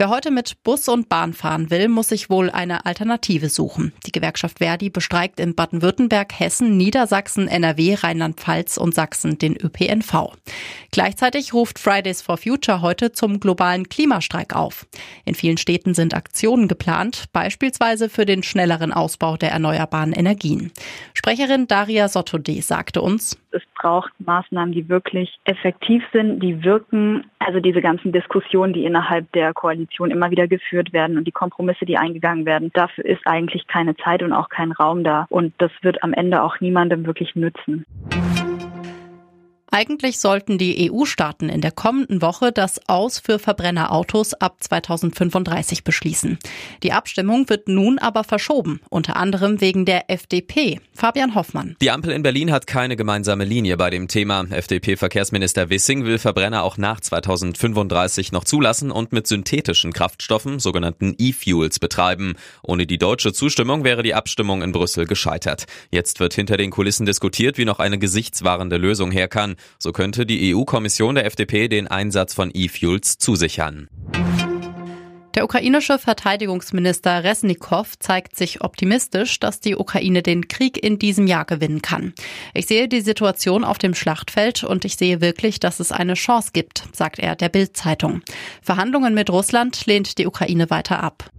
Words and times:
Wer 0.00 0.08
heute 0.08 0.30
mit 0.30 0.62
Bus 0.62 0.88
und 0.88 1.10
Bahn 1.10 1.34
fahren 1.34 1.68
will, 1.68 1.88
muss 1.88 2.08
sich 2.08 2.30
wohl 2.30 2.48
eine 2.48 2.86
Alternative 2.86 3.50
suchen. 3.50 3.92
Die 4.06 4.12
Gewerkschaft 4.12 4.56
Verdi 4.56 4.88
bestreikt 4.88 5.38
in 5.38 5.54
Baden-Württemberg, 5.54 6.40
Hessen, 6.40 6.78
Niedersachsen, 6.78 7.48
NRW, 7.48 7.96
Rheinland-Pfalz 7.96 8.78
und 8.78 8.94
Sachsen 8.94 9.36
den 9.36 9.58
ÖPNV. 9.58 10.32
Gleichzeitig 10.90 11.52
ruft 11.52 11.78
Fridays 11.78 12.22
for 12.22 12.38
Future 12.38 12.80
heute 12.80 13.12
zum 13.12 13.40
globalen 13.40 13.90
Klimastreik 13.90 14.56
auf. 14.56 14.86
In 15.26 15.34
vielen 15.34 15.58
Städten 15.58 15.92
sind 15.92 16.14
Aktionen 16.14 16.66
geplant, 16.66 17.24
beispielsweise 17.34 18.08
für 18.08 18.24
den 18.24 18.42
schnelleren 18.42 18.94
Ausbau 18.94 19.36
der 19.36 19.50
erneuerbaren 19.50 20.14
Energien. 20.14 20.72
Sprecherin 21.12 21.66
Daria 21.66 22.08
Sottode 22.08 22.62
sagte 22.62 23.02
uns, 23.02 23.36
es 23.52 23.62
braucht 23.74 24.12
Maßnahmen, 24.18 24.72
die 24.72 24.88
wirklich 24.88 25.38
effektiv 25.44 26.02
sind, 26.12 26.40
die 26.40 26.64
wirken. 26.64 27.24
Also 27.38 27.60
diese 27.60 27.80
ganzen 27.80 28.12
Diskussionen, 28.12 28.72
die 28.72 28.84
innerhalb 28.84 29.30
der 29.32 29.52
Koalition 29.52 30.10
immer 30.10 30.30
wieder 30.30 30.46
geführt 30.48 30.92
werden 30.92 31.16
und 31.18 31.24
die 31.24 31.32
Kompromisse, 31.32 31.84
die 31.84 31.98
eingegangen 31.98 32.46
werden, 32.46 32.70
dafür 32.72 33.04
ist 33.04 33.26
eigentlich 33.26 33.66
keine 33.66 33.96
Zeit 33.96 34.22
und 34.22 34.32
auch 34.32 34.48
kein 34.48 34.72
Raum 34.72 35.04
da. 35.04 35.26
Und 35.30 35.54
das 35.58 35.70
wird 35.82 36.02
am 36.02 36.12
Ende 36.12 36.42
auch 36.42 36.60
niemandem 36.60 37.06
wirklich 37.06 37.34
nützen. 37.34 37.84
Eigentlich 39.72 40.18
sollten 40.18 40.58
die 40.58 40.90
EU-Staaten 40.90 41.48
in 41.48 41.60
der 41.60 41.70
kommenden 41.70 42.22
Woche 42.22 42.50
das 42.50 42.80
Aus 42.88 43.20
für 43.20 43.38
Verbrennerautos 43.38 44.34
ab 44.34 44.56
2035 44.58 45.84
beschließen. 45.84 46.38
Die 46.82 46.92
Abstimmung 46.92 47.48
wird 47.48 47.68
nun 47.68 48.00
aber 48.00 48.24
verschoben, 48.24 48.80
unter 48.90 49.14
anderem 49.14 49.60
wegen 49.60 49.84
der 49.84 50.10
FDP. 50.10 50.80
Fabian 50.92 51.36
Hoffmann. 51.36 51.76
Die 51.80 51.92
Ampel 51.92 52.10
in 52.10 52.24
Berlin 52.24 52.50
hat 52.50 52.66
keine 52.66 52.96
gemeinsame 52.96 53.44
Linie 53.44 53.76
bei 53.76 53.90
dem 53.90 54.08
Thema. 54.08 54.44
FDP-Verkehrsminister 54.50 55.70
Wissing 55.70 56.04
will 56.04 56.18
Verbrenner 56.18 56.64
auch 56.64 56.76
nach 56.76 56.98
2035 56.98 58.32
noch 58.32 58.42
zulassen 58.42 58.90
und 58.90 59.12
mit 59.12 59.28
synthetischen 59.28 59.92
Kraftstoffen, 59.92 60.58
sogenannten 60.58 61.14
E-Fuels, 61.16 61.78
betreiben. 61.78 62.34
Ohne 62.64 62.86
die 62.88 62.98
deutsche 62.98 63.32
Zustimmung 63.32 63.84
wäre 63.84 64.02
die 64.02 64.14
Abstimmung 64.14 64.62
in 64.62 64.72
Brüssel 64.72 65.06
gescheitert. 65.06 65.66
Jetzt 65.92 66.18
wird 66.18 66.34
hinter 66.34 66.56
den 66.56 66.70
Kulissen 66.72 67.06
diskutiert, 67.06 67.56
wie 67.56 67.64
noch 67.64 67.78
eine 67.78 67.98
gesichtswahrende 67.98 68.76
Lösung 68.76 69.12
her 69.12 69.28
kann. 69.28 69.54
So 69.78 69.92
könnte 69.92 70.26
die 70.26 70.54
EU-Kommission 70.54 71.14
der 71.14 71.26
FDP 71.26 71.68
den 71.68 71.88
Einsatz 71.88 72.34
von 72.34 72.50
E-Fuels 72.52 73.18
zusichern. 73.18 73.88
Der 75.34 75.44
ukrainische 75.44 75.98
Verteidigungsminister 75.98 77.22
Resnikow 77.22 77.96
zeigt 78.00 78.36
sich 78.36 78.62
optimistisch, 78.62 79.38
dass 79.38 79.60
die 79.60 79.76
Ukraine 79.76 80.22
den 80.22 80.48
Krieg 80.48 80.82
in 80.82 80.98
diesem 80.98 81.28
Jahr 81.28 81.44
gewinnen 81.44 81.82
kann. 81.82 82.14
Ich 82.52 82.66
sehe 82.66 82.88
die 82.88 83.00
Situation 83.00 83.62
auf 83.62 83.78
dem 83.78 83.94
Schlachtfeld 83.94 84.64
und 84.64 84.84
ich 84.84 84.96
sehe 84.96 85.20
wirklich, 85.20 85.60
dass 85.60 85.78
es 85.78 85.92
eine 85.92 86.14
Chance 86.14 86.50
gibt, 86.52 86.88
sagt 86.92 87.20
er 87.20 87.36
der 87.36 87.48
Bild-Zeitung. 87.48 88.22
Verhandlungen 88.60 89.14
mit 89.14 89.30
Russland 89.30 89.86
lehnt 89.86 90.18
die 90.18 90.26
Ukraine 90.26 90.68
weiter 90.68 91.00
ab. 91.00 91.30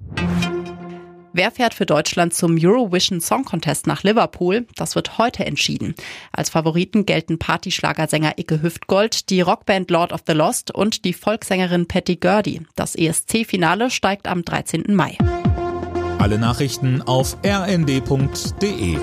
Wer 1.34 1.52
fährt 1.52 1.74
für 1.74 1.86
Deutschland 1.86 2.34
zum 2.34 2.58
Eurovision 2.60 3.22
Song 3.22 3.46
Contest 3.46 3.88
nach 3.88 4.04
Liverpool? 4.04 4.68
Das 4.76 4.96
wird 4.96 5.18
heute 5.18 5.46
entschieden. 5.46 5.96
Als 6.34 6.50
Favoriten 6.50 7.06
gelten 7.06 7.40
Partyschlagersänger 7.40 8.38
Icke 8.38 8.62
Hüftgold, 8.62 9.30
die 9.30 9.40
Rockband 9.40 9.90
Lord 9.92 10.12
of 10.12 10.22
the 10.28 10.34
Lost 10.34 10.72
und 10.72 11.06
die 11.06 11.14
Volkssängerin 11.14 11.88
Patty 11.88 12.18
Gurdy. 12.18 12.62
Das 12.76 12.96
ESC-Finale 12.96 13.92
steigt 13.92 14.28
am 14.28 14.44
13. 14.44 14.94
Mai. 14.94 15.18
Alle 16.20 16.38
Nachrichten 16.38 17.02
auf 17.02 17.38
rnd.de 17.46 18.98